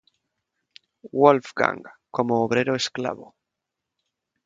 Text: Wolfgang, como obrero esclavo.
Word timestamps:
Wolfgang, 1.19 1.83
como 2.15 2.33
obrero 2.45 2.73
esclavo. 2.81 3.27